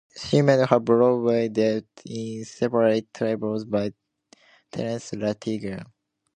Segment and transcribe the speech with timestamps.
[0.17, 3.93] She made her Broadway debut in "Separate Tables" by
[4.71, 5.85] Terence Rattigan.